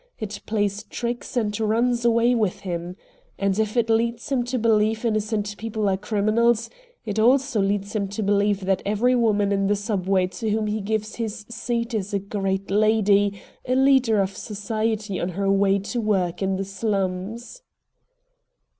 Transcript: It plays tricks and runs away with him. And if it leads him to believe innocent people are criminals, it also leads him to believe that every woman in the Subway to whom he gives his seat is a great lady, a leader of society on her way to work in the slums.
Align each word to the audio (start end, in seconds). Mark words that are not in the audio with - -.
It 0.17 0.41
plays 0.47 0.81
tricks 0.85 1.37
and 1.37 1.59
runs 1.59 2.03
away 2.03 2.33
with 2.33 2.61
him. 2.61 2.95
And 3.37 3.59
if 3.59 3.77
it 3.77 3.87
leads 3.87 4.29
him 4.31 4.43
to 4.45 4.57
believe 4.57 5.05
innocent 5.05 5.55
people 5.59 5.87
are 5.87 5.95
criminals, 5.95 6.71
it 7.05 7.19
also 7.19 7.61
leads 7.61 7.95
him 7.95 8.07
to 8.07 8.23
believe 8.23 8.65
that 8.65 8.81
every 8.83 9.13
woman 9.13 9.51
in 9.51 9.67
the 9.67 9.75
Subway 9.75 10.25
to 10.25 10.49
whom 10.49 10.65
he 10.65 10.81
gives 10.81 11.17
his 11.17 11.45
seat 11.49 11.93
is 11.93 12.15
a 12.15 12.17
great 12.19 12.71
lady, 12.71 13.43
a 13.67 13.75
leader 13.75 14.19
of 14.21 14.35
society 14.35 15.19
on 15.19 15.29
her 15.29 15.51
way 15.51 15.77
to 15.77 16.01
work 16.01 16.41
in 16.41 16.55
the 16.55 16.65
slums. 16.65 17.61